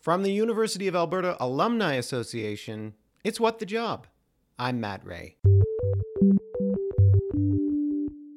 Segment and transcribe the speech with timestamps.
[0.00, 4.06] From the University of Alberta Alumni Association, it's What the Job.
[4.58, 5.36] I'm Matt Rea.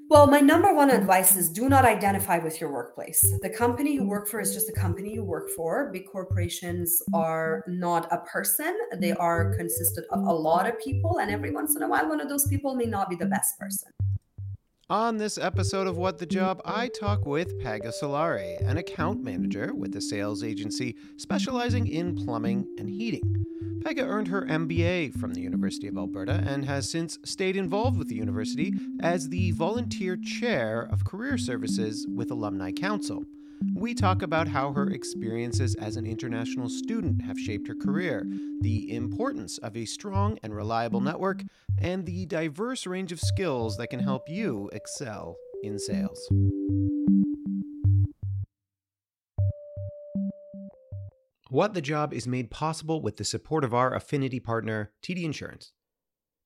[0.10, 3.22] Well, my number one advice is do not identify with your workplace.
[3.42, 5.90] The company you work for is just the company you work for.
[5.94, 11.32] Big corporations are not a person, they are consisted of a lot of people, and
[11.32, 13.90] every once in a while, one of those people may not be the best person.
[14.94, 16.38] On this episode of What the mm-hmm.
[16.38, 22.16] Job, I talk with Pegah Salari, an account manager with a sales agency specializing in
[22.16, 23.44] plumbing and heating.
[23.80, 28.08] Pegah earned her MBA from the University of Alberta and has since stayed involved with
[28.08, 33.26] the university as the volunteer chair of career services with Alumni Council.
[33.76, 38.26] We talk about how her experiences as an international student have shaped her career,
[38.62, 41.44] the importance of a strong and reliable network,
[41.80, 46.20] and the diverse range of skills that can help you excel in sales.
[51.50, 55.72] What the Job is made possible with the support of our affinity partner, TD Insurance.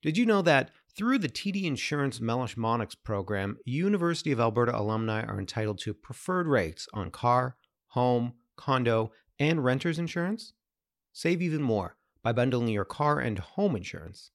[0.02, 5.24] Did you know that through the TD Insurance Meloche Monnex program, University of Alberta alumni
[5.24, 7.56] are entitled to preferred rates on car,
[7.90, 10.54] home, condo, and renters insurance?
[11.14, 14.32] Save even more by bundling your car and home insurance.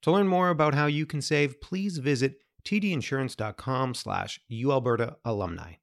[0.00, 5.74] To learn more about how you can save, please visit tdinsurance.com slash ualberta alumni.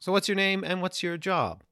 [0.00, 1.62] So what's your name and what's your job?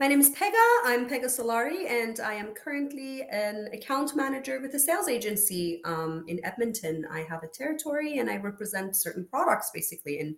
[0.00, 0.80] My name is Pegah.
[0.84, 6.24] I'm Pegah Salari, and I am currently an account manager with a sales agency um,
[6.26, 7.06] in Edmonton.
[7.12, 10.34] I have a territory, and I represent certain products, basically in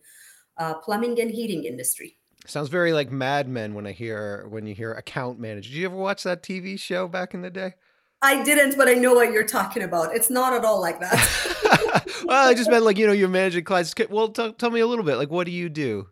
[0.58, 2.18] uh, plumbing and heating industry.
[2.44, 5.70] Sounds very like Mad Men when I hear when you hear account manager.
[5.70, 7.76] Did you ever watch that TV show back in the day?
[8.20, 10.14] I didn't, but I know what you're talking about.
[10.14, 12.04] It's not at all like that.
[12.26, 13.94] well, I just meant like you know you're managing clients.
[14.10, 15.16] Well, t- tell me a little bit.
[15.16, 16.08] Like, what do you do?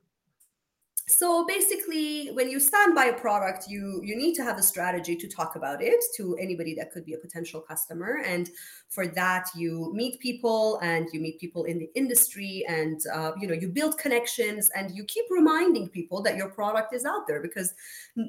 [1.07, 5.15] So basically when you stand by a product you you need to have a strategy
[5.15, 8.23] to talk about it to anybody that could be a potential customer.
[8.25, 8.49] And
[8.89, 13.47] for that you meet people and you meet people in the industry and uh, you
[13.47, 17.43] know you build connections and you keep reminding people that your product is out there
[17.43, 17.75] because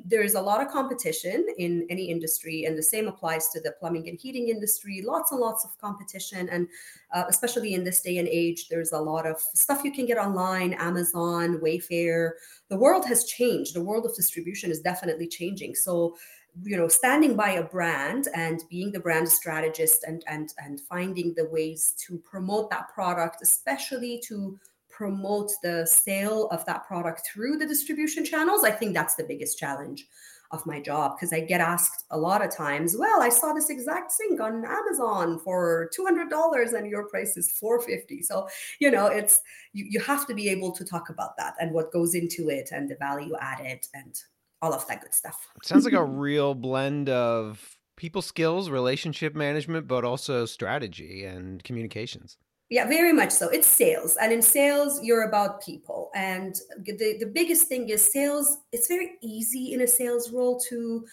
[0.06, 4.10] there's a lot of competition in any industry and the same applies to the plumbing
[4.10, 6.50] and heating industry lots and lots of competition.
[6.50, 6.68] And
[7.16, 10.18] uh, especially in this day and age there's a lot of stuff you can get
[10.18, 12.32] online amazon wayfair.
[12.70, 13.74] The world has changed.
[13.74, 15.76] The world of distribution is definitely changing.
[15.76, 16.16] So
[16.64, 21.34] you know standing by a brand and being the brand strategist and and and finding
[21.36, 24.58] the ways to promote that product especially to
[24.90, 29.58] promote the sale of that product through the distribution channels i think that's the biggest
[29.58, 30.08] challenge
[30.52, 33.70] of my job because I get asked a lot of times, well, I saw this
[33.70, 38.24] exact sink on Amazon for $200 and your price is 450.
[38.24, 38.48] So,
[38.80, 39.40] you know, it's
[39.74, 42.70] you, you have to be able to talk about that and what goes into it
[42.72, 44.16] and the value added and
[44.62, 45.48] all of that good stuff.
[45.64, 52.38] Sounds like a real blend of people skills, relationship management, but also strategy and communications.
[52.70, 53.50] Yeah, very much so.
[53.50, 54.18] It's sales.
[54.20, 56.10] And in sales, you're about people.
[56.16, 61.06] And the, the biggest thing is sales, it's very easy in a sales role to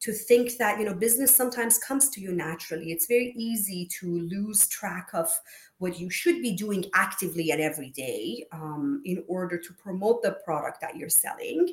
[0.00, 4.20] to think that you know business sometimes comes to you naturally it's very easy to
[4.20, 5.28] lose track of
[5.78, 10.32] what you should be doing actively and every day um, in order to promote the
[10.44, 11.68] product that you're selling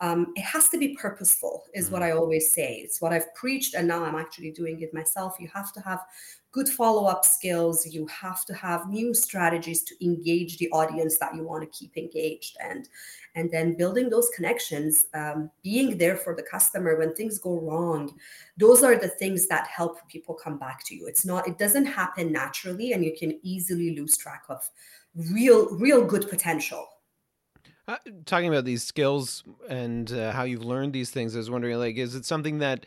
[0.00, 2.06] um, it has to be purposeful is what mm.
[2.06, 2.80] i always say.
[2.84, 5.36] It's what i've preached and now i'm actually doing it myself.
[5.38, 6.00] You have to have
[6.52, 7.86] good follow-up skills.
[7.86, 11.96] You have to have new strategies to engage the audience that you want to keep
[11.96, 12.88] engaged and
[13.34, 18.12] and then building those connections um, being there for the customer when things go wrong.
[18.56, 21.06] Those are the things that help people come back to you.
[21.06, 24.68] It's not it doesn't happen naturally and you can easily lose track of
[25.32, 26.86] real real good potential
[27.88, 31.78] uh, talking about these skills and uh, how you've learned these things i was wondering
[31.78, 32.84] like is it something that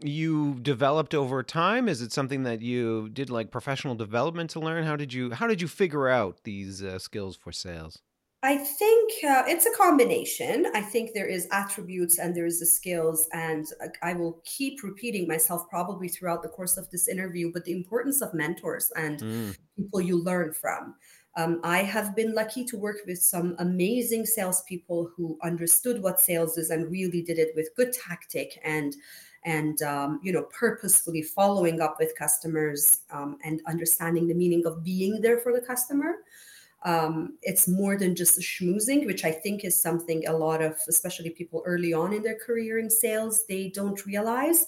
[0.00, 4.84] you developed over time is it something that you did like professional development to learn
[4.84, 8.00] how did you how did you figure out these uh, skills for sales
[8.40, 10.66] I think uh, it's a combination.
[10.72, 13.66] I think there is attributes and there is the skills, and
[14.00, 17.50] I will keep repeating myself probably throughout the course of this interview.
[17.52, 19.56] But the importance of mentors and mm.
[19.76, 20.94] people you learn from.
[21.38, 26.58] Um, I have been lucky to work with some amazing salespeople who understood what sales
[26.58, 28.96] is and really did it with good tactic and
[29.44, 34.82] and um, you know purposefully following up with customers um, and understanding the meaning of
[34.82, 36.16] being there for the customer.
[36.82, 41.30] Um, it's more than just schmoozing which i think is something a lot of especially
[41.30, 44.66] people early on in their career in sales they don't realize.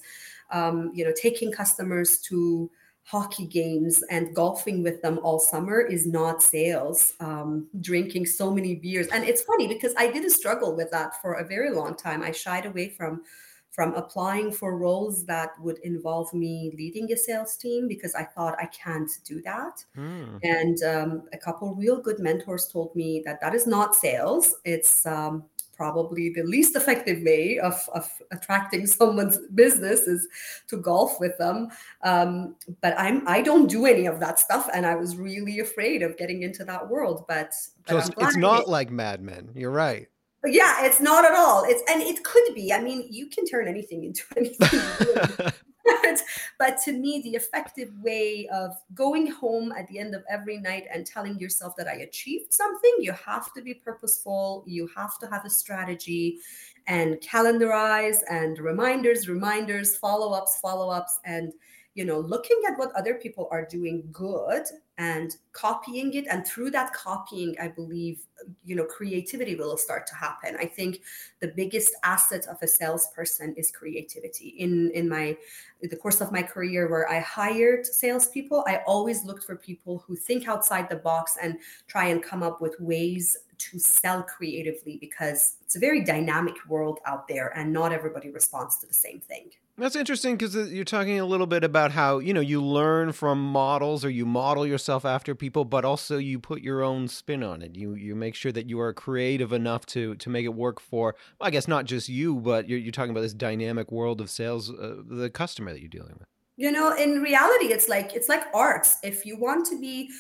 [0.52, 2.70] Um, you know taking customers to
[3.10, 7.14] hockey games and golfing with them all summer is not sales.
[7.18, 11.34] Um, drinking so many beers, and it's funny because I did struggle with that for
[11.34, 12.22] a very long time.
[12.22, 13.22] I shied away from
[13.70, 18.56] from applying for roles that would involve me leading a sales team because I thought
[18.58, 19.84] I can't do that.
[19.96, 20.40] Mm.
[20.42, 24.56] And um, a couple real good mentors told me that that is not sales.
[24.64, 25.44] It's um,
[25.80, 30.28] probably the least effective way of, of attracting someone's business is
[30.68, 31.68] to golf with them.
[32.02, 36.02] Um, but I'm I don't do any of that stuff, and I was really afraid
[36.02, 37.24] of getting into that world.
[37.26, 37.52] But,
[37.86, 39.48] but so it's, not like Mad Men.
[39.54, 40.06] You're right.
[40.44, 41.64] Yeah, it's not at all.
[41.66, 42.74] It's and it could be.
[42.74, 45.52] I mean, you can turn anything into anything.
[46.58, 50.84] but, to me, the effective way of going home at the end of every night
[50.92, 54.64] and telling yourself that I achieved something, you have to be purposeful.
[54.66, 56.38] You have to have a strategy
[56.86, 61.52] and calendarize and reminders, reminders, follow ups, follow ups, and
[61.94, 64.64] you know looking at what other people are doing good
[65.00, 66.26] and copying it.
[66.28, 68.26] And through that copying i believe
[68.64, 70.56] you know creativity will start to happen.
[70.58, 71.00] I think
[71.40, 74.48] the biggest asset of a salesperson is creativity.
[74.58, 75.36] In in my
[75.82, 80.14] the course of my career where i hired salespeople i always looked for people who
[80.14, 81.56] think outside the box and
[81.86, 86.98] try and come up with ways to sell creatively because it's a very dynamic world
[87.06, 89.50] out there and not everybody responds to the same thing.
[89.76, 93.12] That's interesting because uh, you're talking a little bit about how you know you learn
[93.12, 97.42] from models or you model yourself after people, but also you put your own spin
[97.42, 97.76] on it.
[97.76, 101.14] You you make sure that you are creative enough to to make it work for,
[101.38, 104.30] well, I guess not just you, but you're, you're talking about this dynamic world of
[104.30, 106.28] sales, uh, the customer that you're dealing with.
[106.56, 108.98] You know, in reality, it's like it's like arts.
[109.02, 110.10] If you want to be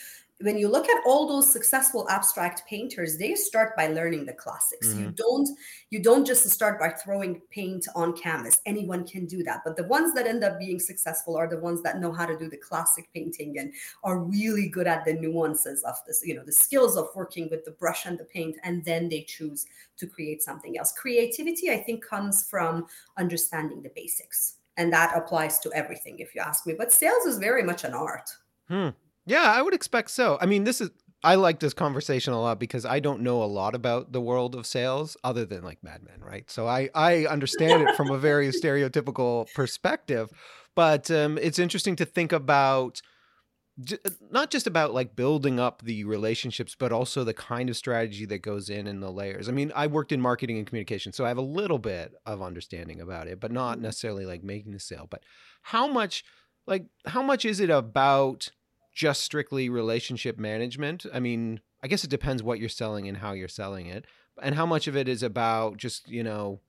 [0.42, 4.88] when you look at all those successful abstract painters they start by learning the classics.
[4.88, 5.00] Mm-hmm.
[5.00, 5.48] you don't
[5.90, 8.60] you don't just start by throwing paint on canvas.
[8.66, 9.60] Anyone can do that.
[9.64, 12.38] But the ones that end up being successful are the ones that know how to
[12.38, 13.72] do the classic painting and
[14.02, 17.64] are really good at the nuances of this you know the skills of working with
[17.64, 19.66] the brush and the paint and then they choose
[19.96, 20.92] to create something else.
[20.92, 22.86] Creativity i think comes from
[23.16, 26.74] understanding the basics and that applies to everything if you ask me.
[26.76, 28.30] But sales is very much an art.
[28.68, 28.90] Hmm.
[29.26, 30.38] Yeah, I would expect so.
[30.40, 30.90] I mean, this is
[31.22, 34.54] I like this conversation a lot because I don't know a lot about the world
[34.54, 36.50] of sales other than like Mad Men, right?
[36.50, 40.30] So I I understand it from a very stereotypical perspective,
[40.74, 43.02] but um, it's interesting to think about
[44.30, 48.42] not just about like building up the relationships but also the kind of strategy that
[48.42, 51.28] goes in in the layers i mean i worked in marketing and communication so i
[51.28, 53.84] have a little bit of understanding about it but not mm-hmm.
[53.84, 55.22] necessarily like making the sale but
[55.62, 56.24] how much
[56.66, 58.50] like how much is it about
[58.92, 61.06] just strictly relationship management.
[61.12, 64.06] I mean, I guess it depends what you're selling and how you're selling it,
[64.42, 66.60] and how much of it is about just you know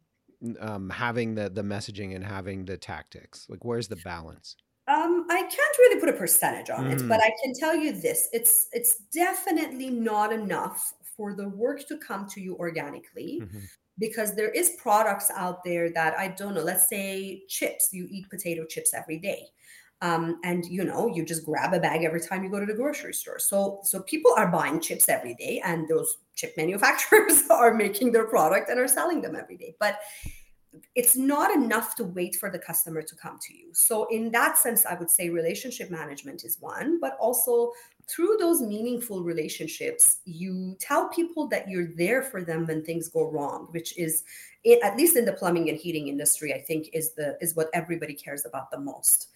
[0.60, 3.46] um, having the the messaging and having the tactics.
[3.50, 4.56] Like, where's the balance?
[4.88, 6.94] Um, I can't really put a percentage on mm.
[6.94, 11.88] it, but I can tell you this: it's it's definitely not enough for the work
[11.88, 13.42] to come to you organically.
[13.44, 13.60] Mm-hmm
[14.00, 16.64] because there is products out there that I don't know.
[16.64, 17.90] Let's say chips.
[17.92, 19.50] You eat potato chips every day
[20.02, 22.74] um, and you know you just grab a bag every time you go to the
[22.74, 23.40] grocery store.
[23.40, 28.26] So so people are buying chips every day and those chip manufacturers are making their
[28.26, 29.76] product and are selling them every day.
[29.80, 30.00] But
[30.96, 33.74] it's not enough to wait for the customer to come to you.
[33.74, 37.72] So in that sense i would say relationship management is one but also
[38.08, 43.30] through those meaningful relationships you tell people that you're there for them when things go
[43.30, 44.24] wrong which is
[44.84, 48.14] at least in the plumbing and heating industry i think is the is what everybody
[48.14, 49.30] cares about the most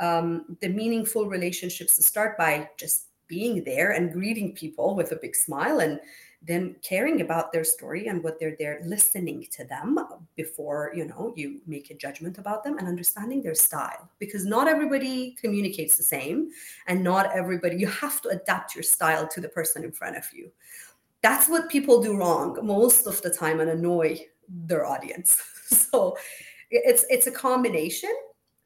[0.00, 5.16] um, the meaningful relationships to start by just being there and greeting people with a
[5.16, 6.00] big smile and
[6.44, 9.98] then caring about their story and what they're there listening to them
[10.34, 14.10] before you know you make a judgment about them and understanding their style.
[14.18, 16.50] Because not everybody communicates the same
[16.88, 20.24] and not everybody you have to adapt your style to the person in front of
[20.32, 20.50] you.
[21.22, 25.40] That's what people do wrong most of the time and annoy their audience.
[25.72, 26.18] So
[26.70, 28.14] it's it's a combination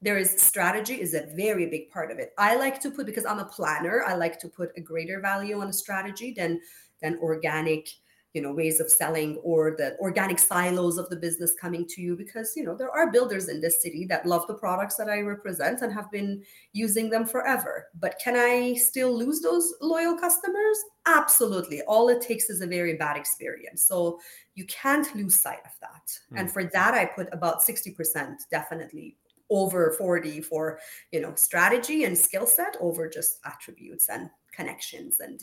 [0.01, 2.33] there is strategy is a very big part of it.
[2.37, 5.59] I like to put because i'm a planner i like to put a greater value
[5.59, 6.59] on a strategy than
[7.01, 7.89] than organic
[8.33, 12.15] you know ways of selling or the organic silos of the business coming to you
[12.15, 15.21] because you know there are builders in this city that love the products that i
[15.21, 17.87] represent and have been using them forever.
[17.99, 20.77] But can i still lose those loyal customers?
[21.07, 21.81] Absolutely.
[21.83, 23.81] All it takes is a very bad experience.
[23.83, 24.19] So
[24.55, 26.07] you can't lose sight of that.
[26.31, 26.39] Mm.
[26.39, 29.17] and for that i put about 60% definitely
[29.49, 30.79] over 40 for
[31.11, 35.41] you know strategy and skill set over just attributes and connections and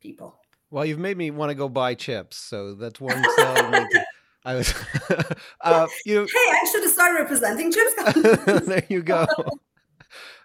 [0.00, 0.38] people
[0.70, 3.86] well you've made me want to go buy chips so that's one sell
[4.42, 4.74] I was,
[5.60, 8.64] uh, you hey, I should have started representing chips.
[8.66, 9.26] there you go.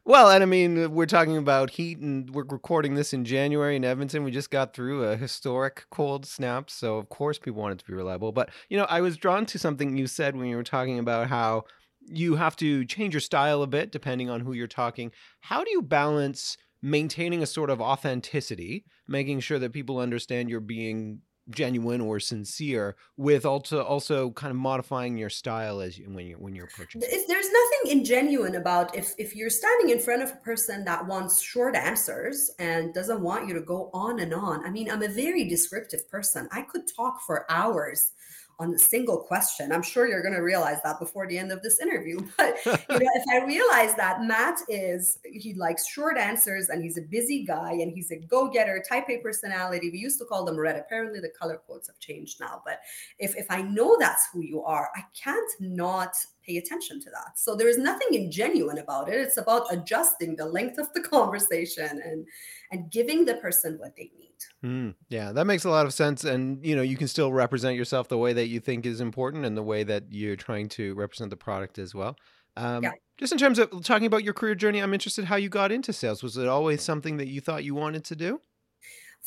[0.07, 3.83] Well, and I mean, we're talking about heat, and we're recording this in January in
[3.83, 4.23] Edmonton.
[4.23, 7.85] We just got through a historic cold snap, so of course people want it to
[7.85, 8.31] be reliable.
[8.31, 11.27] But you know, I was drawn to something you said when you were talking about
[11.27, 11.63] how
[12.07, 15.11] you have to change your style a bit depending on who you're talking.
[15.41, 20.59] How do you balance maintaining a sort of authenticity, making sure that people understand you're
[20.59, 26.25] being genuine or sincere with also also kind of modifying your style as you when
[26.25, 30.31] you're when you're approaching there's nothing ingenuine about if if you're standing in front of
[30.31, 34.65] a person that wants short answers and doesn't want you to go on and on.
[34.65, 36.49] I mean i'm a very descriptive person.
[36.51, 38.11] I could talk for hours
[38.59, 39.71] on a single question.
[39.71, 42.19] I'm sure you're going to realize that before the end of this interview.
[42.37, 46.97] But you know, if I realize that Matt is he likes short answers and he's
[46.97, 49.89] a busy guy and he's a go-getter, type A personality.
[49.89, 50.75] We used to call them red.
[50.75, 52.61] Apparently the color codes have changed now.
[52.65, 52.79] But
[53.19, 57.37] if if I know that's who you are, I can't not pay attention to that.
[57.37, 59.15] So there is nothing ingenuine about it.
[59.15, 62.25] It's about adjusting the length of the conversation and
[62.71, 64.35] and giving the person what they need.
[64.63, 66.23] Mm, yeah, that makes a lot of sense.
[66.23, 69.45] And you know, you can still represent yourself the way that you think is important
[69.45, 72.17] and the way that you're trying to represent the product as well.
[72.57, 72.91] Um, yeah.
[73.17, 75.93] Just in terms of talking about your career journey, I'm interested how you got into
[75.93, 76.21] sales.
[76.21, 78.41] Was it always something that you thought you wanted to do?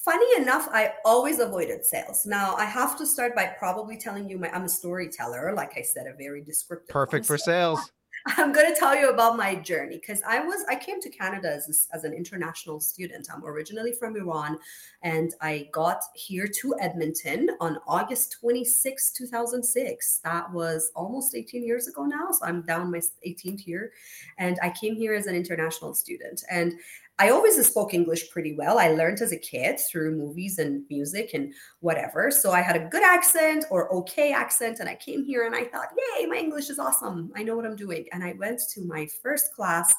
[0.05, 2.25] Funny enough, I always avoided sales.
[2.25, 5.83] Now, I have to start by probably telling you my I'm a storyteller, like I
[5.83, 6.93] said, a very descriptive.
[6.93, 7.91] Perfect for sales.
[8.37, 11.53] I'm going to tell you about my journey because I was I came to Canada
[11.53, 13.29] as, as an international student.
[13.33, 14.59] I'm originally from Iran
[15.03, 20.21] and I got here to Edmonton on August 26, 2006.
[20.25, 23.93] That was almost 18 years ago now, so I'm down my 18th year
[24.39, 26.75] and I came here as an international student and
[27.21, 28.79] I always spoke English pretty well.
[28.79, 32.31] I learned as a kid through movies and music and whatever.
[32.31, 34.79] So I had a good accent or okay accent.
[34.79, 37.33] And I came here and I thought, yay, my English is awesome.
[37.35, 38.07] I know what I'm doing.
[38.13, 39.93] And I went to my first class.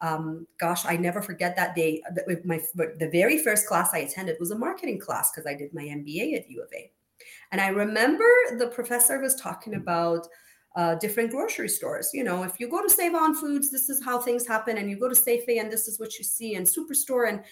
[0.00, 2.02] Um, gosh, I never forget that day.
[2.44, 5.82] My the very first class I attended was a marketing class because I did my
[5.82, 6.90] MBA at U of A.
[7.50, 8.24] And I remember
[8.58, 10.26] the professor was talking about
[10.74, 12.10] uh, different grocery stores.
[12.12, 14.90] You know, if you go to Save On Foods, this is how things happen, and
[14.90, 17.42] you go to Safeway, and this is what you see, and Superstore, and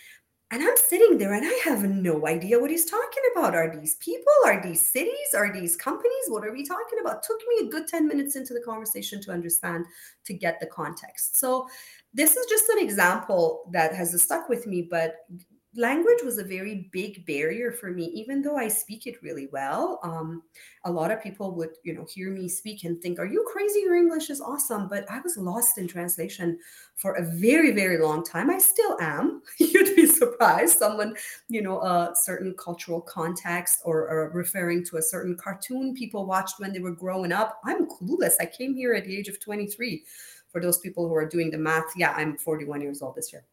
[0.51, 3.55] and I'm sitting there, and I have no idea what he's talking about.
[3.55, 4.35] Are these people?
[4.45, 5.35] Are these cities?
[5.35, 6.25] Are these companies?
[6.29, 7.23] What are we talking about?
[7.23, 9.87] Took me a good ten minutes into the conversation to understand,
[10.27, 11.39] to get the context.
[11.39, 11.69] So
[12.15, 15.25] this is just an example that has stuck with me but
[15.75, 19.99] language was a very big barrier for me even though i speak it really well
[20.03, 20.43] um,
[20.85, 23.81] a lot of people would you know hear me speak and think are you crazy?
[23.81, 24.89] Your english is awesome.
[24.89, 26.59] But i was lost in translation
[26.97, 28.51] for a very very long time.
[28.51, 29.43] I still am.
[29.59, 30.79] You'd be surprised.
[30.79, 31.15] Someone
[31.49, 36.61] you know a certain cultural context or, or referring to a certain cartoon people watched
[36.61, 38.35] when they were growing up i'm clueless.
[38.41, 40.05] I came here at the age of 23
[40.51, 43.45] for those people who are doing the math yeah i'm 41 years old this year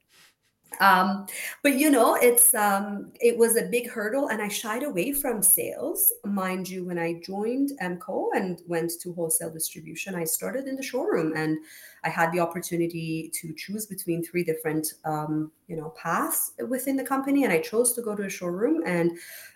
[0.80, 1.26] um,
[1.64, 5.42] but you know it's um, it was a big hurdle and i shied away from
[5.42, 10.16] sales mind you when i joined EMCO and went to wholesale distribution.
[10.16, 11.58] I started in the showroom and
[12.04, 17.04] i had the opportunity to choose between three different um, you know paths within the
[17.04, 19.12] company and i chose to go to a showroom and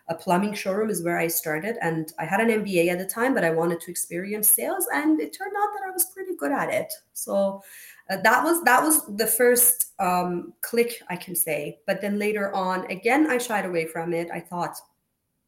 [0.09, 3.33] a plumbing showroom is where i started and i had an mba at the time
[3.33, 6.51] but i wanted to experience sales and it turned out that i was pretty good
[6.51, 6.91] at it.
[7.13, 7.61] So
[8.13, 11.79] uh, that was that was the first um, click I can say.
[11.87, 14.29] But then later on, again, I shied away from it.
[14.31, 14.75] I thought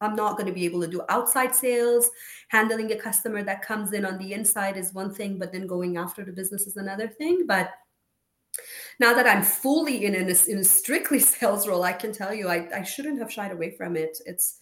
[0.00, 2.10] I'm not going to be able to do outside sales.
[2.48, 5.96] Handling a customer that comes in on the inside is one thing, but then going
[5.96, 7.46] after the business is another thing.
[7.46, 7.70] But
[9.00, 12.48] now that I'm fully in, a, in a strictly sales role, I can tell you
[12.48, 14.18] I, I shouldn't have shied away from it.
[14.26, 14.58] It's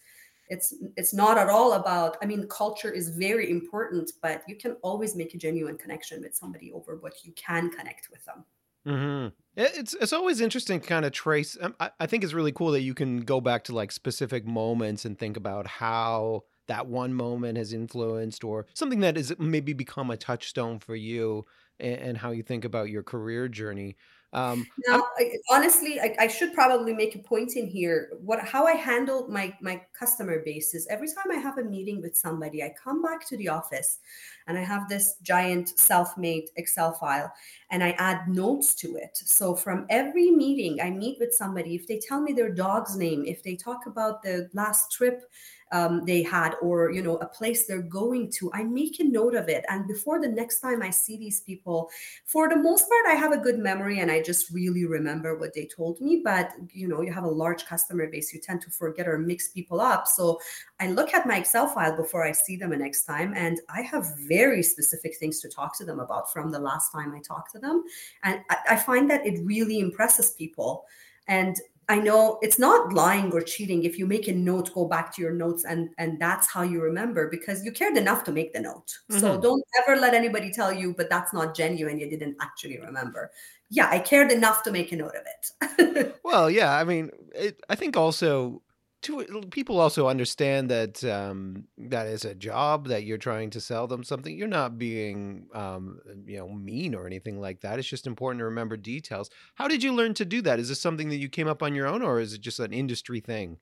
[0.49, 4.75] it's it's not at all about i mean culture is very important but you can
[4.81, 8.43] always make a genuine connection with somebody over what you can connect with them
[8.87, 9.27] mm-hmm.
[9.55, 12.71] it's it's always interesting to kind of trace um, I, I think it's really cool
[12.71, 17.13] that you can go back to like specific moments and think about how that one
[17.13, 21.45] moment has influenced or something that has maybe become a touchstone for you
[21.79, 23.95] and, and how you think about your career journey
[24.35, 28.09] um, now, I, honestly, I, I, should probably make a point in here.
[28.19, 32.01] What how I handle my my customer base is every time I have a meeting
[32.01, 33.99] with somebody, I come back to the office,
[34.47, 37.31] and I have this giant self-made Excel file,
[37.71, 39.15] and I add notes to it.
[39.15, 41.73] So from every meeting, I meet with somebody.
[41.73, 45.31] If they tell me their dog's name, if they talk about the last trip
[45.71, 49.35] um, they had or you know a place they're going to i make a note
[49.35, 49.65] of it.
[49.69, 51.89] And before the next time i see these people
[52.25, 55.53] for the most part i have a good memory and i just really remember what
[55.53, 56.21] they told me.
[56.23, 59.49] But you know you have a large customer base you tend to forget or mix
[59.49, 60.07] people up.
[60.07, 60.39] So
[60.79, 63.81] i look at my excel file before i see them the next time and i
[63.81, 67.51] have very specific things to talk to them about from the last time i talked
[67.51, 67.83] to them.
[68.23, 70.85] And I, I find that it really impresses people.
[71.27, 71.55] And
[71.87, 75.21] I know it's not lying or cheating if you make a note, go back to
[75.21, 78.59] your notes, and and that's how you remember because you cared enough to make the
[78.59, 78.97] note.
[79.11, 79.19] Mm-hmm.
[79.19, 81.99] So don't ever let anybody tell you, but that's not genuine.
[81.99, 83.31] You didn't actually remember.
[83.69, 86.19] Yeah, I cared enough to make a note of it.
[86.23, 88.61] well, yeah, I mean, it, I think also
[89.05, 93.87] to people also understand that um, that is a job that you're trying to sell
[93.87, 94.35] them something.
[94.35, 97.79] You're not being um, you know mean or anything like that.
[97.79, 99.29] It's just important to remember details.
[99.55, 100.59] How did you learn to do that?
[100.59, 102.73] Is this something that you came up on your own, or is it just an
[102.73, 103.57] industry thing?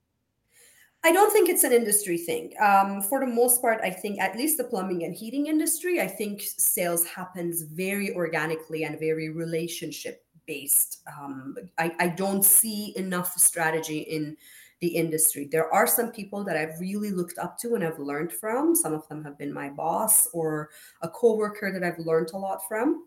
[1.05, 2.53] I don't think it's an industry thing.
[2.61, 6.07] Um, for the most part, I think at least the plumbing and heating industry, I
[6.07, 11.01] think sales happens very organically and very relationship based.
[11.19, 14.37] Um, I, I don't see enough strategy in
[14.83, 15.47] the industry.
[15.49, 18.75] There are some people that I've really looked up to and I've learned from.
[18.75, 20.71] Some of them have been my boss or
[21.01, 23.05] a coworker that I've learned a lot from.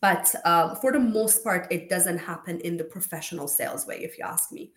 [0.00, 4.16] But uh, for the most part, it doesn't happen in the professional sales way, if
[4.16, 4.72] you ask me.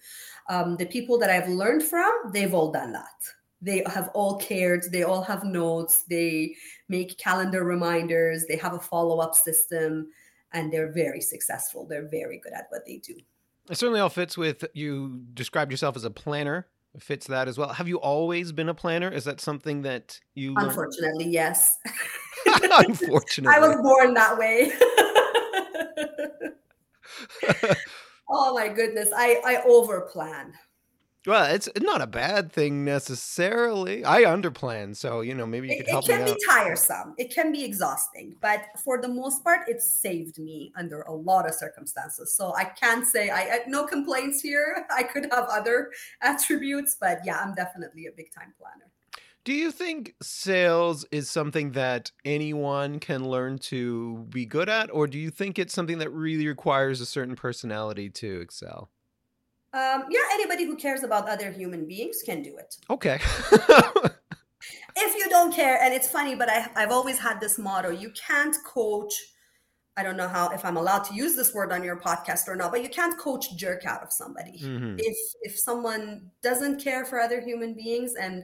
[0.49, 3.19] Um, the people that I've learned from, they've all done that.
[3.61, 4.83] They have all cared.
[4.91, 6.03] They all have notes.
[6.03, 6.57] They
[6.89, 8.45] make calendar reminders.
[8.45, 10.09] They have a follow up system,
[10.51, 11.87] and they're very successful.
[11.87, 13.15] They're very good at what they do.
[13.69, 16.67] It certainly all fits with you described yourself as a planner.
[16.93, 17.69] It fits that as well.
[17.69, 19.09] Have you always been a planner?
[19.09, 20.67] Is that something that you learned?
[20.67, 21.77] Unfortunately, yes.
[22.45, 23.55] Unfortunately.
[23.55, 24.71] I was born that way.
[28.29, 29.09] oh my goodness.
[29.15, 30.51] I I overplan.
[31.25, 34.03] Well, it's not a bad thing necessarily.
[34.03, 36.15] I underplan, so you know maybe you could help me.
[36.15, 36.37] It can be out.
[36.45, 37.15] tiresome.
[37.17, 41.47] It can be exhausting, but for the most part, it saved me under a lot
[41.47, 42.35] of circumstances.
[42.35, 44.85] So I can't say I, I no complaints here.
[44.95, 48.91] I could have other attributes, but yeah, I'm definitely a big time planner.
[49.45, 55.07] Do you think sales is something that anyone can learn to be good at, or
[55.07, 58.89] do you think it's something that really requires a certain personality to excel?
[59.73, 62.77] Um, yeah, anybody who cares about other human beings can do it.
[62.91, 63.19] Okay.
[64.95, 68.11] if you don't care, and it's funny, but I, I've always had this motto: you
[68.11, 69.13] can't coach.
[69.97, 72.55] I don't know how if I'm allowed to use this word on your podcast or
[72.55, 74.59] not, but you can't coach jerk out of somebody.
[74.61, 74.95] Mm-hmm.
[74.99, 78.43] If if someone doesn't care for other human beings and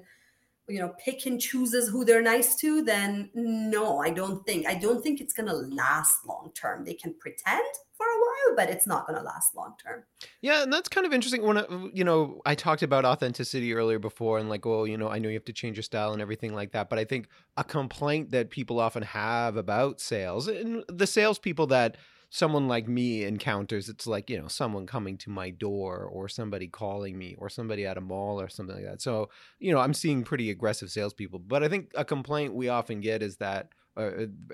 [0.69, 4.73] you know pick and chooses who they're nice to then no i don't think i
[4.73, 6.85] don't think it's going to last long term.
[6.85, 7.65] They can pretend
[7.97, 10.03] for a while but it's not going to last long term.
[10.41, 11.43] Yeah and that's kind of interesting.
[11.43, 15.09] When I, you know i talked about authenticity earlier before and like well you know
[15.09, 17.27] i know you have to change your style and everything like that but i think
[17.57, 21.97] a complaint that people often have about sales and the salespeople that
[22.29, 26.67] someone like me encounters, it's like, you know, someone coming to my door or somebody
[26.67, 29.01] calling me or somebody at a mall or something like that.
[29.01, 31.39] So, you know, I'm seeing pretty aggressive salespeople.
[31.39, 34.01] But I think a complaint we often get is that uh,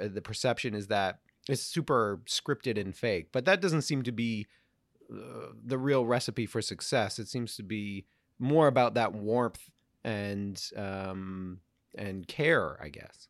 [0.01, 3.29] uh the perception is that it's super scripted and fake.
[3.31, 4.47] But that doesn't seem to be
[5.11, 7.19] uh, the real recipe for success.
[7.19, 8.05] It seems to be
[8.39, 9.69] more about that warmth
[10.03, 11.59] and um,
[11.97, 13.27] and care, I guess.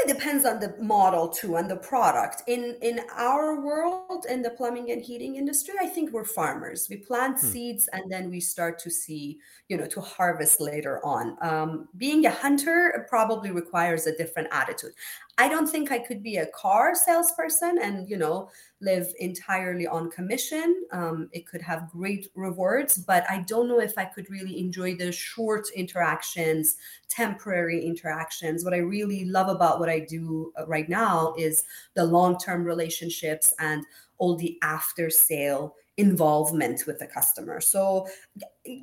[0.00, 2.42] Really depends on the model too and the product.
[2.46, 6.86] In in our world, in the plumbing and heating industry, I think we're farmers.
[6.88, 7.46] We plant hmm.
[7.46, 11.36] seeds and then we start to see, you know, to harvest later on.
[11.42, 14.92] Um, being a hunter probably requires a different attitude.
[15.40, 18.50] I don't think I could be a car salesperson and you know
[18.82, 20.82] live entirely on commission.
[20.92, 24.96] Um, it could have great rewards, but I don't know if I could really enjoy
[24.96, 26.76] the short interactions,
[27.08, 28.64] temporary interactions.
[28.64, 32.62] What I really love about what I do uh, right now is the long term
[32.62, 33.82] relationships and
[34.18, 37.62] all the after sale involvement with the customer.
[37.62, 38.06] So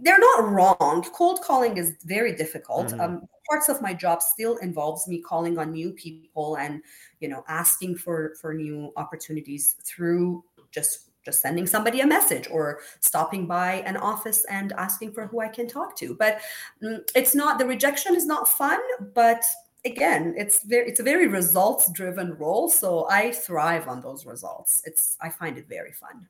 [0.01, 1.05] they're not wrong.
[1.13, 2.87] Cold calling is very difficult.
[2.87, 3.01] Mm-hmm.
[3.01, 6.81] Um, parts of my job still involves me calling on new people and
[7.19, 12.79] you know asking for for new opportunities through just just sending somebody a message or
[13.01, 16.15] stopping by an office and asking for who I can talk to.
[16.15, 16.39] But
[16.81, 18.79] mm, it's not the rejection is not fun,
[19.13, 19.43] but
[19.85, 24.81] again it's very it's a very results driven role so i thrive on those results
[24.85, 26.27] it's i find it very fun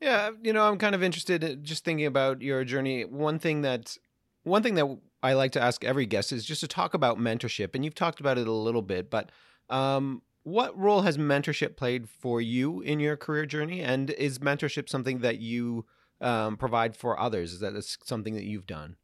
[0.00, 3.04] yeah, you know, I'm kind of interested in just thinking about your journey.
[3.04, 3.96] One thing that
[4.44, 4.88] one thing that
[5.22, 8.20] I like to ask every guest is just to talk about mentorship, and you've talked
[8.20, 9.30] about it a little bit, but
[9.68, 14.88] um, what role has mentorship played for you in your career journey, and is mentorship
[14.88, 15.84] something that you
[16.20, 17.52] um, provide for others?
[17.52, 18.96] Is that something that you've done?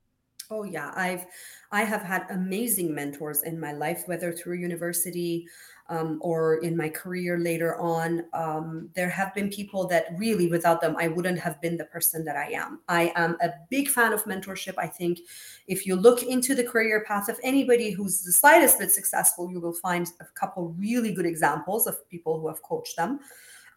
[0.50, 1.26] Oh yeah, I've
[1.72, 5.46] I have had amazing mentors in my life, whether through university
[5.88, 8.24] um, or in my career later on.
[8.32, 12.24] Um, there have been people that really, without them, I wouldn't have been the person
[12.24, 12.80] that I am.
[12.88, 14.74] I am a big fan of mentorship.
[14.78, 15.20] I think
[15.66, 19.60] if you look into the career path of anybody who's the slightest bit successful, you
[19.60, 23.20] will find a couple really good examples of people who have coached them.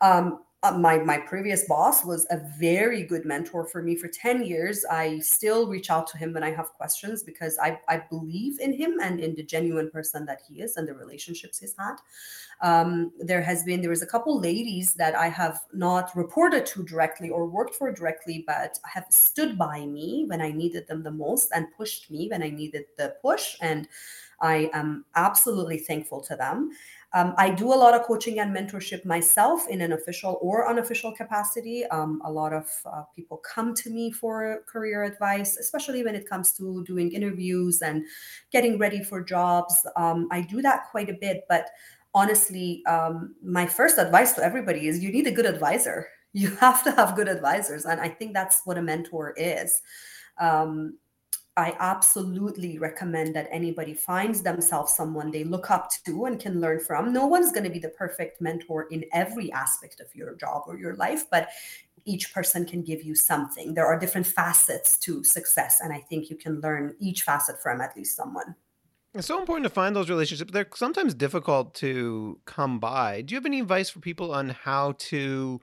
[0.01, 4.43] Um, uh, my my previous boss was a very good mentor for me for 10
[4.43, 4.83] years.
[4.91, 8.73] I still reach out to him when i have questions because i i believe in
[8.73, 11.95] him and in the genuine person that he is and the relationships he's had.
[12.61, 16.83] Um, there has been there was a couple ladies that i have not reported to
[16.83, 21.11] directly or worked for directly but have stood by me when i needed them the
[21.11, 23.55] most and pushed me when i needed the push.
[23.61, 23.87] And
[24.41, 26.71] i am absolutely thankful to them
[27.13, 31.11] um, I do a lot of coaching and mentorship myself in an official or unofficial
[31.11, 31.85] capacity.
[31.87, 36.29] Um, a lot of uh, people come to me for career advice, especially when it
[36.29, 38.05] comes to doing interviews and
[38.51, 39.85] getting ready for jobs.
[39.95, 41.69] Um, I do that quite a bit, but
[42.13, 46.07] honestly, um, my first advice to everybody is you need a good advisor.
[46.31, 47.85] You have to have good advisors.
[47.85, 49.81] And I think that's what a mentor is.
[50.39, 50.99] Um,
[51.59, 56.79] I absolutely recommend that anybody finds themselves someone they look up to and can learn
[56.79, 57.11] from.
[57.11, 60.79] No one's going to be the perfect mentor in every aspect of your job or
[60.79, 61.49] your life, but
[62.05, 63.73] each person can give you something.
[63.73, 67.81] There are different facets to success, and I think you can learn each facet from
[67.81, 68.55] at least someone.
[69.13, 70.53] It's so important to find those relationships.
[70.53, 73.21] They're sometimes difficult to come by.
[73.21, 75.59] Do you have any advice for people on how to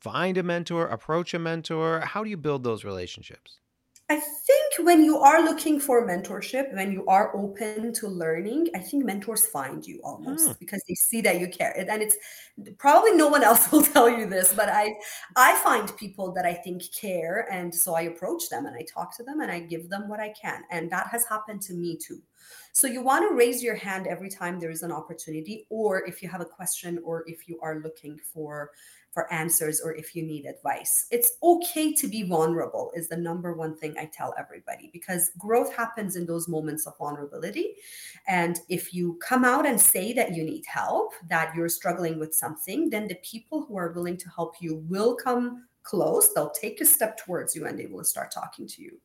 [0.00, 2.00] find a mentor, approach a mentor?
[2.00, 3.59] How do you build those relationships?
[4.10, 8.80] I think when you are looking for mentorship, when you are open to learning, I
[8.80, 10.58] think mentors find you almost mm.
[10.58, 11.72] because they see that you care.
[11.78, 12.16] And it's
[12.76, 14.96] probably no one else will tell you this, but I
[15.36, 19.16] I find people that I think care and so I approach them and I talk
[19.16, 20.64] to them and I give them what I can.
[20.72, 22.20] And that has happened to me too.
[22.72, 26.22] So you want to raise your hand every time there is an opportunity or if
[26.22, 28.70] you have a question or if you are looking for
[29.12, 31.06] for answers or if you need advice.
[31.10, 35.74] It's okay to be vulnerable, is the number one thing I tell everybody because growth
[35.74, 37.74] happens in those moments of vulnerability.
[38.28, 42.34] And if you come out and say that you need help, that you're struggling with
[42.34, 46.32] something, then the people who are willing to help you will come close.
[46.32, 49.00] They'll take a step towards you and they will start talking to you.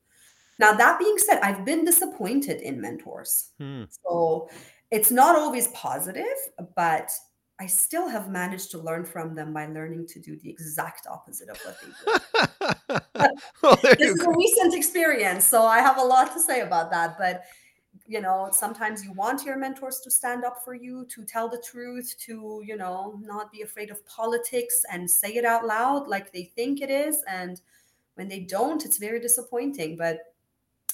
[0.58, 3.50] Now, that being said, I've been disappointed in mentors.
[3.58, 3.84] Hmm.
[4.04, 4.48] So
[4.90, 6.24] it's not always positive,
[6.74, 7.10] but
[7.58, 11.48] I still have managed to learn from them by learning to do the exact opposite
[11.48, 13.30] of what they do.
[13.62, 14.30] well, this is go.
[14.30, 17.16] a recent experience, so I have a lot to say about that.
[17.18, 17.44] But
[18.06, 21.62] you know, sometimes you want your mentors to stand up for you, to tell the
[21.66, 26.32] truth, to you know, not be afraid of politics and say it out loud like
[26.32, 27.22] they think it is.
[27.26, 27.60] And
[28.14, 29.96] when they don't, it's very disappointing.
[29.96, 30.18] But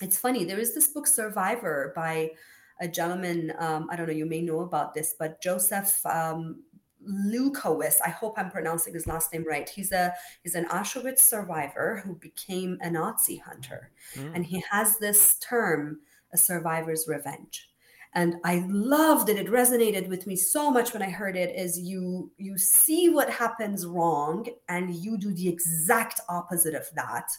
[0.03, 0.45] it's funny.
[0.45, 2.33] There is this book, Survivor, by
[2.81, 6.63] a gentleman, um, I don't know, you may know about this, but Joseph um,
[7.09, 9.69] Lukowicz, I hope I'm pronouncing his last name right.
[9.69, 14.35] He's a he's an Auschwitz survivor who became a Nazi hunter, mm.
[14.35, 16.01] and he has this term,
[16.33, 17.69] a survivor's revenge.
[18.15, 19.39] And I loved it.
[19.39, 21.57] It resonated with me so much when I heard it.
[21.57, 27.31] Is you you see what happens wrong, and you do the exact opposite of that,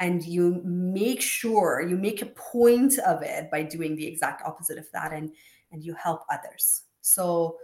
[0.00, 4.78] and you make sure you make a point of it by doing the exact opposite
[4.78, 5.32] of that and
[5.70, 7.56] and you help others so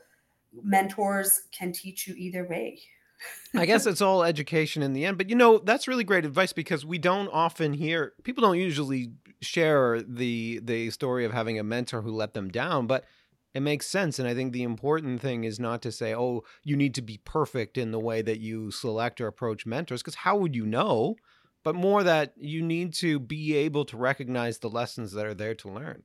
[0.62, 2.78] mentors can teach you either way
[3.56, 5.16] I guess it's all education in the end.
[5.16, 9.12] But you know, that's really great advice because we don't often hear people don't usually
[9.40, 13.04] share the the story of having a mentor who let them down, but
[13.54, 16.76] it makes sense and I think the important thing is not to say, "Oh, you
[16.76, 20.36] need to be perfect in the way that you select or approach mentors" because how
[20.36, 21.16] would you know?
[21.64, 25.54] But more that you need to be able to recognize the lessons that are there
[25.56, 26.02] to learn.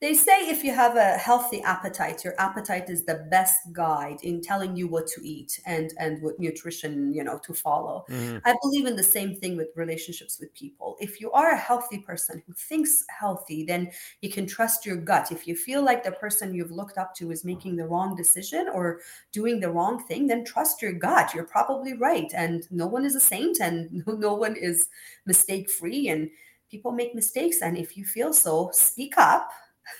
[0.00, 4.40] They say if you have a healthy appetite, your appetite is the best guide in
[4.40, 8.06] telling you what to eat and and what nutrition you know to follow.
[8.08, 8.38] Mm-hmm.
[8.44, 10.96] I believe in the same thing with relationships with people.
[11.00, 13.90] If you are a healthy person who thinks healthy, then
[14.22, 15.32] you can trust your gut.
[15.32, 18.68] If you feel like the person you've looked up to is making the wrong decision
[18.72, 19.00] or
[19.32, 21.34] doing the wrong thing, then trust your gut.
[21.34, 24.88] You're probably right, and no one is a saint, and no one is
[25.26, 26.30] mistake free, and
[26.70, 29.50] people make mistakes and if you feel so speak up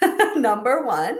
[0.36, 1.18] number one.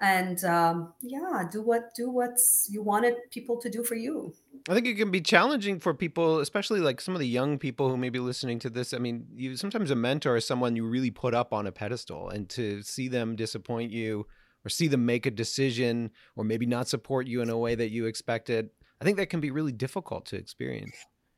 [0.00, 4.32] And um, yeah do what do what you wanted people to do for you.
[4.68, 7.88] I think it can be challenging for people especially like some of the young people
[7.88, 8.94] who may be listening to this.
[8.94, 12.28] I mean you sometimes a mentor is someone you really put up on a pedestal
[12.28, 14.26] and to see them disappoint you
[14.64, 17.90] or see them make a decision or maybe not support you in a way that
[17.90, 20.96] you expected i think that can be really difficult to experience.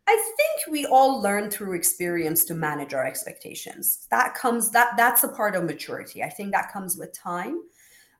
[0.08, 4.06] I think we all learn through experience to manage our expectations.
[4.10, 6.22] That comes that that's a part of maturity.
[6.22, 7.62] I think that comes with time.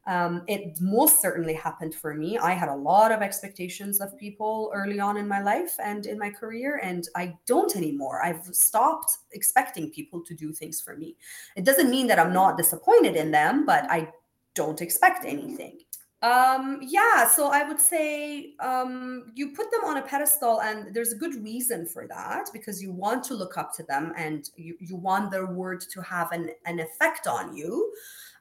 [0.07, 2.39] Um, it most certainly happened for me.
[2.39, 6.19] I had a lot of expectations of people early on in my life and in
[6.19, 8.23] my career, and I don't anymore.
[8.25, 11.17] I've stopped expecting people to do things for me.
[11.55, 14.09] It doesn't mean that I'm not disappointed in them, but I
[14.55, 15.81] don't expect anything.
[16.23, 21.13] Um, yeah, so I would say um, you put them on a pedestal, and there's
[21.13, 24.77] a good reason for that because you want to look up to them and you,
[24.81, 27.93] you want their word to have an, an effect on you.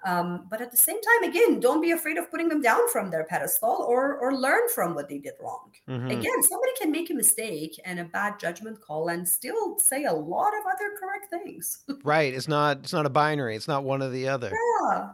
[0.06, 3.12] Um, but at the same time, again, don't be afraid of putting them down from
[3.12, 5.72] their pedestal or or learn from what they did wrong.
[5.90, 6.08] Mm-hmm.
[6.08, 10.14] Again, somebody can make a mistake and a bad judgment call and still say a
[10.14, 11.80] lot of other correct things.
[12.06, 12.34] right.
[12.34, 13.58] It's not it's not a binary.
[13.58, 14.54] It's not one or the other.
[14.82, 15.10] Yeah.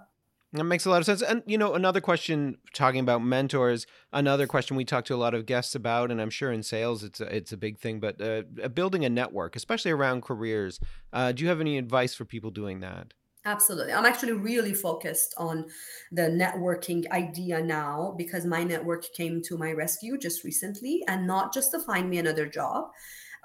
[0.55, 1.21] That makes a lot of sense.
[1.21, 5.33] And you know, another question talking about mentors, another question we talk to a lot
[5.33, 7.99] of guests about, and I'm sure in sales it's a, it's a big thing.
[7.99, 10.79] But uh, building a network, especially around careers,
[11.11, 13.13] uh, do you have any advice for people doing that?
[13.45, 13.93] Absolutely.
[13.93, 15.65] I'm actually really focused on
[16.11, 21.53] the networking idea now because my network came to my rescue just recently and not
[21.53, 22.89] just to find me another job,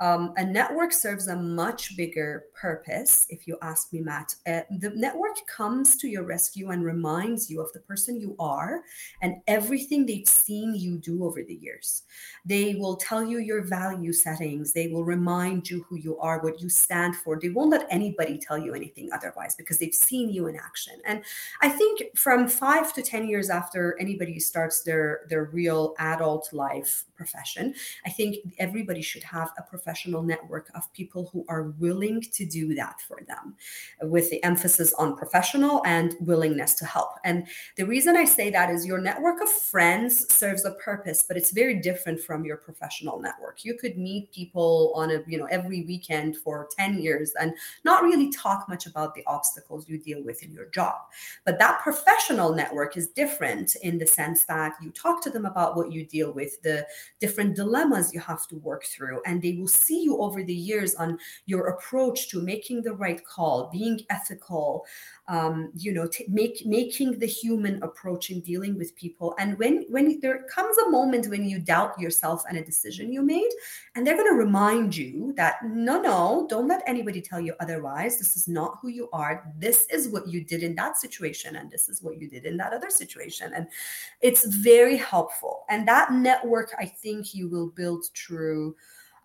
[0.01, 4.35] um, a network serves a much bigger purpose, if you ask me, Matt.
[4.47, 8.81] Uh, the network comes to your rescue and reminds you of the person you are
[9.21, 12.05] and everything they've seen you do over the years.
[12.47, 16.63] They will tell you your value settings, they will remind you who you are, what
[16.63, 17.39] you stand for.
[17.39, 20.95] They won't let anybody tell you anything otherwise because they've seen you in action.
[21.05, 21.23] And
[21.61, 27.05] I think from five to 10 years after anybody starts their, their real adult life
[27.17, 27.75] profession,
[28.07, 32.47] I think everybody should have a profession professional network of people who are willing to
[32.47, 33.57] do that for them,
[34.03, 37.11] with the emphasis on professional and willingness to help.
[37.25, 41.37] And the reason I say that is your network of friends serves a purpose, but
[41.37, 43.65] it's very different from your professional network.
[43.65, 47.53] You could meet people on a, you know, every weekend for 10 years and
[47.85, 50.99] not really talk much about the obstacles you deal with in your job.
[51.45, 55.77] But that professional network is different in the sense that you talk to them about
[55.77, 56.87] what you deal with, the
[57.19, 60.95] different dilemmas you have to work through, and they will see you over the years
[60.95, 64.85] on your approach to making the right call, being ethical,
[65.29, 69.35] um, you know, t- make making the human approach in dealing with people.
[69.39, 73.23] And when when there comes a moment when you doubt yourself and a decision you
[73.23, 73.51] made,
[73.95, 78.19] and they're going to remind you that no, no, don't let anybody tell you otherwise.
[78.19, 79.53] This is not who you are.
[79.59, 82.57] This is what you did in that situation, and this is what you did in
[82.57, 83.53] that other situation.
[83.55, 83.67] And
[84.21, 85.65] it's very helpful.
[85.69, 88.77] And that network, I think, you will build through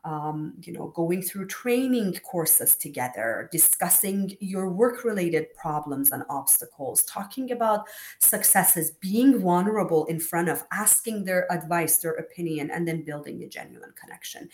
[0.06, 7.04] um, you know, going through training courses together, discussing your work related problems and obstacles,
[7.06, 7.88] talking about
[8.22, 13.50] successes, being vulnerable in front of, asking their advice, their opinion, and then building a
[13.50, 14.48] genuine connection.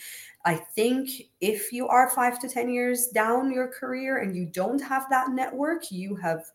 [0.45, 1.09] I think
[1.41, 5.31] if you are five to 10 years down your career and you don't have that
[5.31, 6.45] network, you have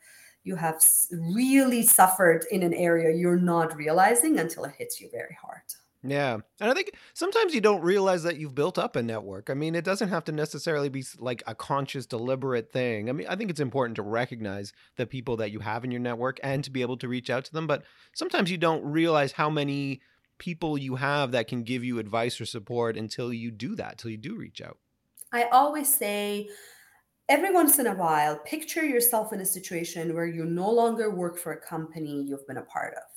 [0.42, 0.80] you have
[1.10, 5.60] really suffered in an area you're not realizing until it hits you very hard.
[6.06, 6.38] Yeah.
[6.60, 9.50] And I think sometimes you don't realize that you've built up a network.
[9.50, 13.08] I mean, it doesn't have to necessarily be like a conscious, deliberate thing.
[13.08, 16.00] I mean, I think it's important to recognize the people that you have in your
[16.00, 17.66] network and to be able to reach out to them.
[17.66, 17.82] But
[18.14, 20.00] sometimes you don't realize how many
[20.38, 24.10] people you have that can give you advice or support until you do that, until
[24.10, 24.78] you do reach out.
[25.32, 26.48] I always say,
[27.28, 31.38] every once in a while, picture yourself in a situation where you no longer work
[31.38, 33.15] for a company you've been a part of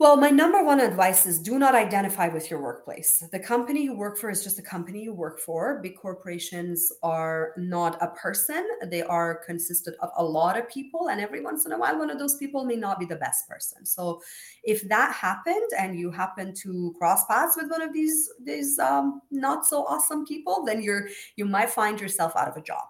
[0.00, 3.22] well, my number one advice is do not identify with your workplace.
[3.30, 5.80] The company you work for is just a company you work for.
[5.82, 11.10] Big corporations are not a person, they are consisted of a lot of people.
[11.10, 13.48] And every once in a while, one of those people may not be the best
[13.48, 13.86] person.
[13.86, 14.20] So
[14.64, 19.22] if that happened and you happen to cross paths with one of these, these um,
[19.30, 22.84] not so awesome people, then you're you might find yourself out of a job.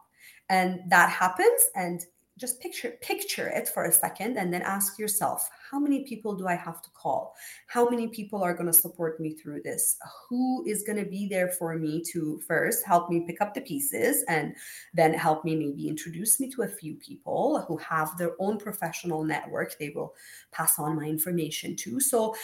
[0.49, 1.65] And that happens.
[1.75, 2.01] And
[2.39, 6.49] just picture picture it for a second and then ask yourself how many people do
[6.49, 7.35] i have to call?
[7.67, 9.97] How many people are going to support me through this?
[10.29, 13.61] Who is going to be there for me to first help me pick up the
[13.61, 14.55] pieces and
[14.93, 19.25] then help me maybe introduce me to a few people who have their own professional
[19.25, 19.79] network?
[19.79, 20.15] They will
[20.53, 22.35] pass on my information to so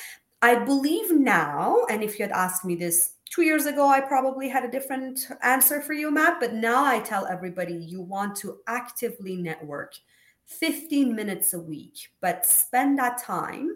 [0.43, 4.49] i believe now and if you had asked me this two years ago, I probably
[4.49, 6.41] had a different answer for you, Matt.
[6.41, 9.95] But now I tell everybody you want to actively network
[10.47, 13.71] 15 minutes a week, but spend that time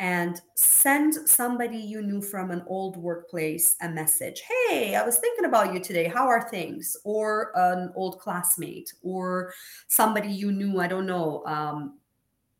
[0.00, 4.42] and send somebody you knew from an old workplace a message.
[4.68, 6.06] Hey i was thinking about you today.
[6.06, 6.96] How are things?
[7.04, 9.52] Or an old classmate or
[9.88, 11.98] somebody you knew i don't know um,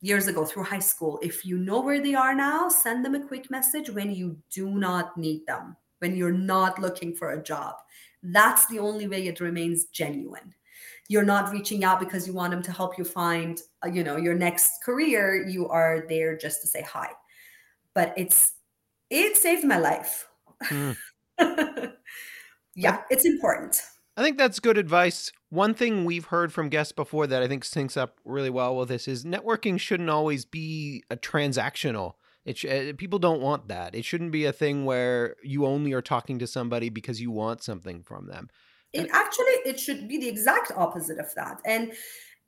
[0.01, 1.19] years ago through high school.
[1.23, 4.71] If you know where they are now send them a quick message when you do
[4.71, 7.75] not need them when you're not looking for a job.
[8.23, 10.55] That's the only way it remains genuine.
[11.09, 14.17] You're not reaching out because you want them to help you find uh, you know
[14.17, 15.47] your next career.
[15.47, 17.09] You are there just to say hi.
[17.95, 18.53] But it's
[19.11, 20.29] it saved my life.
[20.65, 20.97] Mm.
[22.75, 23.81] yeah it's important.
[24.17, 25.33] I think that's good advice.
[25.51, 28.89] One thing we've heard from guests before that i think syncs up really well with
[28.89, 33.95] this is networking shouldn't always be a transactional it sh- uh, people don't want that.
[33.95, 37.63] It shouldn't be a thing where you only are talking to somebody because you want
[37.63, 38.49] something from them.
[38.93, 41.61] It actually it should be the exact opposite of that.
[41.65, 41.93] And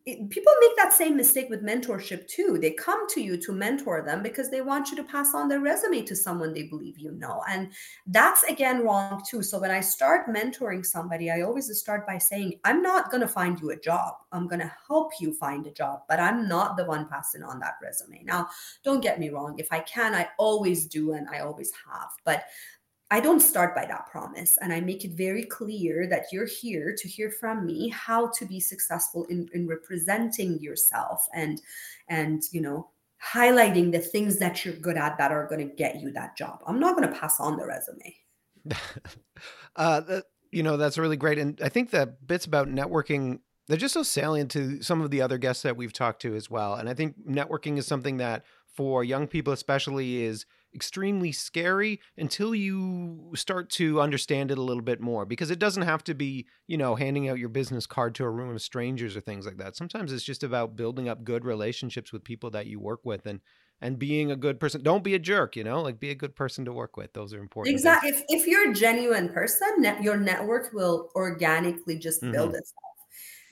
[0.07, 2.59] it, people make that same mistake with mentorship too.
[2.61, 5.61] They come to you to mentor them because they want you to pass on their
[5.61, 7.43] resume to someone they believe you know.
[7.49, 7.73] And
[8.07, 9.43] that's again wrong too.
[9.43, 13.29] So when I start mentoring somebody, I always start by saying, I'm not going to
[13.29, 14.15] find you a job.
[14.33, 17.61] I'm going to help you find a job, but I'm not the one passing on
[17.61, 18.23] that resume.
[18.25, 18.49] Now,
[18.83, 19.55] don't get me wrong.
[19.59, 22.09] If I can, I always do and I always have.
[22.25, 22.45] But
[23.11, 24.57] I don't start by that promise.
[24.59, 28.47] And I make it very clear that you're here to hear from me how to
[28.47, 31.61] be successful in, in representing yourself and
[32.09, 32.91] and you know
[33.23, 36.61] highlighting the things that you're good at that are going to get you that job.
[36.67, 38.17] I'm not going to pass on the resume.
[39.77, 41.39] uh, that, you know, that's really great.
[41.39, 45.21] And I think that bits about networking, they're just so salient to some of the
[45.21, 46.75] other guests that we've talked to as well.
[46.75, 52.55] And I think networking is something that for young people, especially, is extremely scary until
[52.55, 56.47] you start to understand it a little bit more because it doesn't have to be,
[56.67, 59.57] you know, handing out your business card to a room of strangers or things like
[59.59, 59.77] that.
[59.77, 63.41] Sometimes it's just about building up good relationships with people that you work with and
[63.83, 64.83] and being a good person.
[64.83, 67.13] Don't be a jerk, you know, like be a good person to work with.
[67.15, 67.75] Those are important.
[67.75, 68.11] Exactly.
[68.11, 72.57] If if you're a genuine person, net, your network will organically just build mm-hmm.
[72.57, 72.90] itself.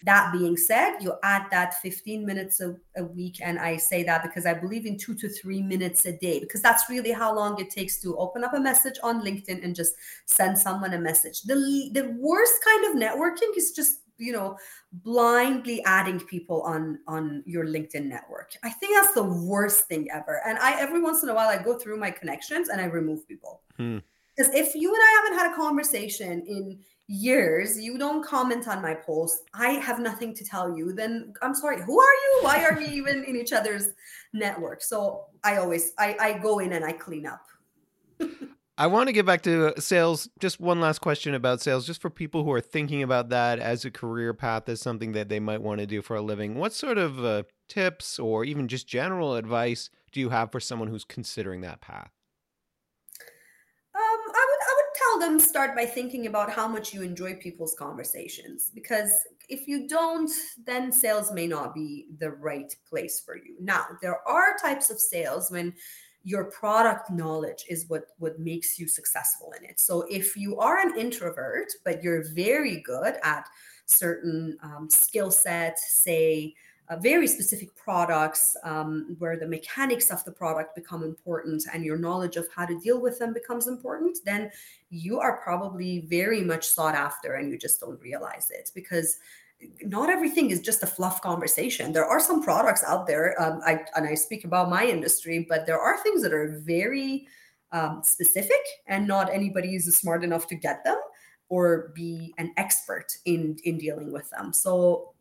[0.04, 3.38] That being said, you add that 15 minutes a, a, week.
[3.42, 6.62] And I say that because I believe in two to three minutes a day, because
[6.62, 9.94] that's really how long it takes to open up a message on LinkedIn and just
[10.26, 11.42] send someone a message.
[11.42, 14.58] The, the worst kind of networking is just you know
[14.92, 20.42] blindly adding people on on your linkedin network i think that's the worst thing ever
[20.44, 23.26] and i every once in a while i go through my connections and i remove
[23.28, 24.56] people because hmm.
[24.56, 26.78] if you and i haven't had a conversation in
[27.09, 31.55] years you don't comment on my post i have nothing to tell you then i'm
[31.55, 33.88] sorry who are you why are we even in each other's
[34.35, 37.47] network so i always i, I go in and i clean up
[38.81, 40.29] I want to get back to sales.
[40.38, 43.85] Just one last question about sales, just for people who are thinking about that as
[43.85, 46.55] a career path, as something that they might want to do for a living.
[46.55, 50.87] What sort of uh, tips or even just general advice do you have for someone
[50.87, 52.12] who's considering that path?
[55.18, 59.11] Them start by thinking about how much you enjoy people's conversations because
[59.48, 60.31] if you don't
[60.64, 63.57] then sales may not be the right place for you.
[63.61, 65.74] Now there are types of sales when
[66.24, 69.81] your product knowledge is what what makes you successful in it.
[69.81, 73.48] So if you are an introvert but you're very good at
[73.87, 76.54] certain um, skill sets say
[76.88, 81.98] uh, very specific products um, where the mechanics of the product become important and your
[81.98, 84.51] knowledge of how to deal with them becomes important, then
[84.90, 89.18] you are probably very much sought after and you just don't realize it because
[89.83, 91.92] not everything is just a fluff conversation.
[91.92, 95.66] There are some products out there, um, I, and I speak about my industry, but
[95.66, 97.27] there are things that are very
[97.72, 100.98] um, specific and not anybody is smart enough to get them
[101.51, 104.53] or be an expert in in dealing with them.
[104.53, 105.12] So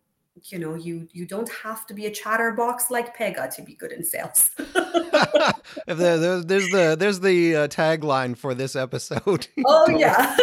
[0.45, 3.91] you know you you don't have to be a chatterbox like Pegah to be good
[3.91, 4.51] in sales.
[5.87, 9.47] If there, there's, there's the there's the uh, tagline for this episode.
[9.65, 10.35] Oh yeah.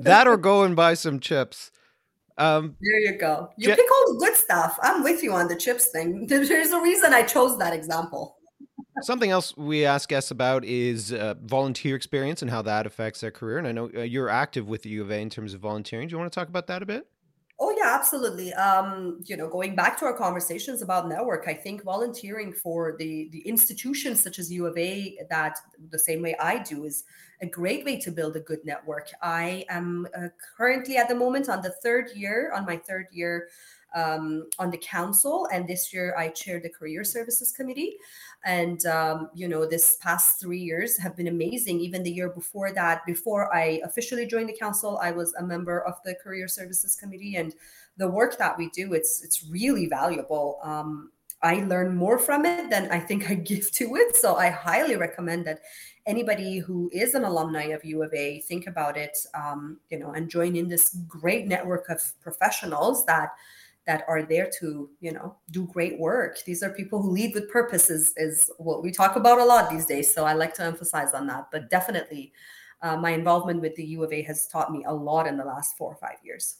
[0.00, 1.70] That or go and buy some chips.
[2.36, 3.50] Um there you go.
[3.56, 4.78] You Je- pick all the good stuff.
[4.82, 6.26] I'm with you on the chips thing.
[6.26, 8.36] There's a reason i chose that example.
[9.02, 13.30] Something else we ask guests about is uh, volunteer experience and how that affects their
[13.30, 13.58] career.
[13.58, 16.08] And I know uh, you're active with the U of A in terms of volunteering.
[16.08, 17.06] Do you want to talk about that a bit?
[17.84, 18.52] Yeah, absolutely.
[18.54, 23.28] Um, you know, going back to our conversations about network, I think volunteering for the
[23.30, 25.58] the institutions such as U of A that
[25.90, 27.04] the same way I do is
[27.42, 29.08] a great way to build a good network.
[29.20, 33.48] I am uh, currently at the moment on the third year, on my third year
[33.94, 37.96] um, on the council, and this year I chair the career services committee.
[38.44, 41.80] And um, you know, this past three years have been amazing.
[41.80, 45.80] Even the year before that, before I officially joined the council, I was a member
[45.80, 47.54] of the career services committee, and
[47.96, 50.58] the work that we do, it's it's really valuable.
[50.62, 51.10] Um,
[51.44, 54.16] I learn more from it than I think I give to it.
[54.16, 55.60] So I highly recommend that
[56.06, 60.12] anybody who is an alumni of U of A think about it, um, you know,
[60.12, 63.30] and join in this great network of professionals that
[63.86, 67.50] that are there to you know do great work these are people who lead with
[67.50, 70.62] purpose is, is what we talk about a lot these days so i like to
[70.62, 72.32] emphasize on that but definitely
[72.84, 75.44] uh, my involvement with the U of A has taught me a lot in the
[75.44, 76.58] last four or five years.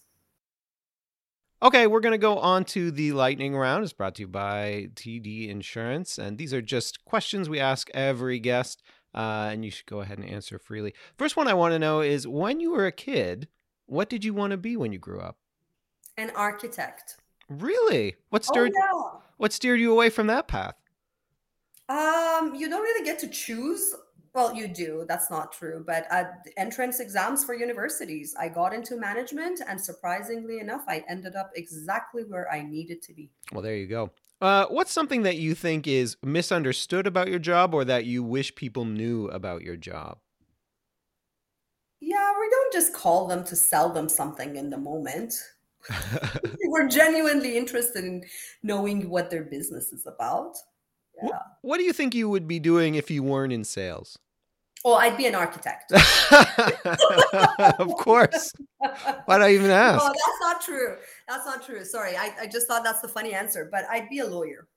[1.63, 3.85] Okay, we're going to go on to the lightning round.
[3.85, 6.19] It's brought to you by TD Insurance.
[6.19, 8.83] And these are just questions we ask every guest,
[9.15, 10.95] uh, and you should go ahead and answer freely.
[11.19, 13.49] First one I want to know is when you were a kid,
[13.85, 15.37] what did you want to be when you grew up?
[16.17, 17.17] An architect.
[17.49, 18.17] Really?
[18.31, 19.21] What steered, oh, yeah.
[19.37, 20.75] what steered you away from that path?
[21.89, 23.95] Um, you don't really get to choose
[24.35, 25.05] well, you do.
[25.07, 25.83] That's not true.
[25.87, 31.37] But at entrance exams for universities, I got into management, and surprisingly enough, I ended
[31.37, 33.31] up exactly where I needed to be.
[33.53, 34.11] Well, there you go.
[34.41, 38.55] Uh, what's something that you think is misunderstood about your job or that you wish
[38.57, 40.19] people knew about your job?
[42.01, 45.35] Yeah, we don't just call them to sell them something in the moment.
[46.65, 48.25] We're genuinely interested in
[48.63, 50.57] knowing what their business is about.
[51.23, 51.39] Yeah.
[51.63, 54.19] What do you think you would be doing if you weren't in sales?
[54.87, 55.91] Oh, I'd be an architect.
[57.79, 58.53] of course.
[59.25, 60.03] Why do I even ask?
[60.03, 60.97] Oh, that's not true.
[61.27, 61.85] That's not true.
[61.87, 62.17] Sorry.
[62.17, 64.69] I, I just thought that's the funny answer, but I'd be a lawyer.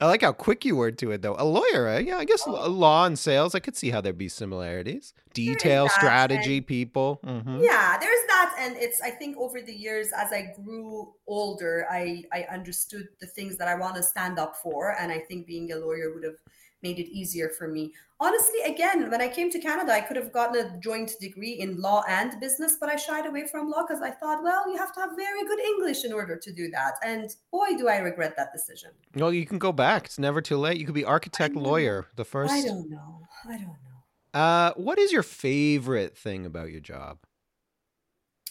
[0.00, 1.36] I like how quick you were to it, though.
[1.38, 1.98] A lawyer, eh?
[1.98, 2.70] Yeah, I guess oh.
[2.70, 5.12] law and sales, I could see how there'd be similarities.
[5.34, 7.20] Detail, strategy, people.
[7.22, 7.58] Mm-hmm.
[7.60, 8.20] Yeah, there's.
[8.60, 13.26] And it's, I think over the years, as I grew older, I, I understood the
[13.26, 14.94] things that I want to stand up for.
[15.00, 16.36] And I think being a lawyer would have
[16.82, 17.92] made it easier for me.
[18.20, 21.80] Honestly, again, when I came to Canada, I could have gotten a joint degree in
[21.80, 24.92] law and business, but I shied away from law because I thought, well, you have
[24.94, 26.94] to have very good English in order to do that.
[27.02, 28.90] And boy, do I regret that decision.
[29.14, 30.06] Well, you can go back.
[30.06, 30.78] It's never too late.
[30.78, 32.52] You could be architect, lawyer, the first.
[32.52, 33.20] I don't know.
[33.48, 34.38] I don't know.
[34.40, 37.18] Uh, what is your favorite thing about your job?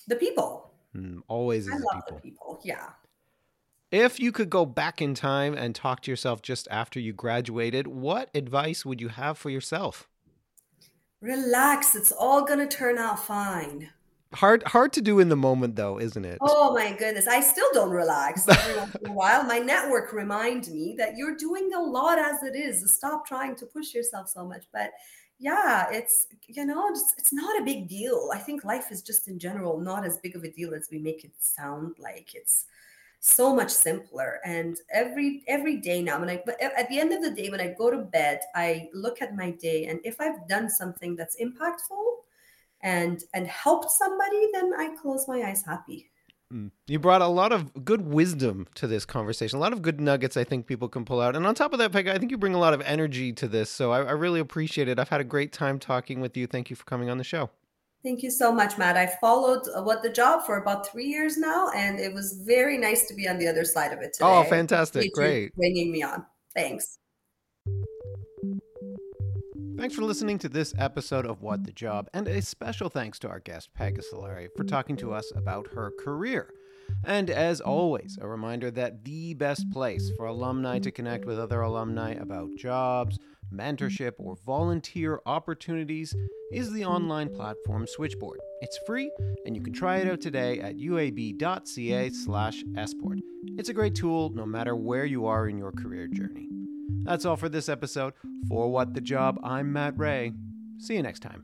[0.10, 0.72] The people.
[0.96, 2.18] Mm, always is I the love people.
[2.18, 2.60] The people.
[2.64, 2.90] Yeah.
[3.92, 7.88] If you could go back in time and talk to yourself just after you graduated,
[7.88, 10.08] what advice would you have for yourself?
[11.22, 13.90] Relax, it's all going to turn out fine.
[14.34, 16.38] Hard hard to do in the moment though, isn't it?
[16.40, 17.28] Oh my goodness.
[17.28, 19.44] I still don't relax every once in a while.
[19.44, 22.92] My network remind me that you're doing a lot as it is.
[22.92, 24.66] Stop trying to push yourself so much.
[24.72, 24.92] But
[25.40, 28.30] yeah, it's you know, it's, it's not a big deal.
[28.34, 31.00] I think life is just in general not as big of a deal as we
[31.00, 32.36] make it sound like.
[32.36, 32.66] It's
[33.22, 36.42] so much simpler and every every day now when i
[36.78, 39.52] at the end of the day when i go to bed i look at my
[39.52, 42.14] day and if i've done something that's impactful
[42.82, 46.10] and and helped somebody then i close my eyes happy.
[46.88, 50.36] You brought a lot of good wisdom to this conversation, a lot of good nuggets
[50.36, 51.36] I think people can pull out.
[51.36, 53.48] And on top of that, Peg, I think you bring a lot of energy to
[53.48, 53.70] this.
[53.70, 55.00] So I, I really appreciate it.
[55.00, 56.48] I've had a great time talking with you.
[56.48, 57.50] Thank you for coming on the show.
[58.02, 58.96] Thank you so much, Matt.
[58.96, 62.78] I followed uh, What the Job for about three years now, and it was very
[62.78, 64.26] nice to be on the other side of it today.
[64.26, 65.14] Oh, fantastic.
[65.14, 65.54] Great.
[65.56, 66.26] Bringing me on.
[66.56, 66.98] Thanks.
[69.80, 73.30] Thanks for listening to this episode of What the Job, and a special thanks to
[73.30, 76.54] our guest, Pegah Salari, for talking to us about her career.
[77.06, 81.62] And as always, a reminder that the best place for alumni to connect with other
[81.62, 83.20] alumni about jobs,
[83.54, 86.14] mentorship, or volunteer opportunities
[86.52, 88.40] is the online platform Switchboard.
[88.62, 89.12] It's free,
[89.46, 93.20] and you can try it out today at uab.ca/esport.
[93.58, 96.48] It's a great tool no matter where you are in your career journey.
[97.04, 98.14] That's all for this episode.
[98.48, 100.34] For What the Job, I'm Matt Rea.
[100.80, 101.44] See you next time.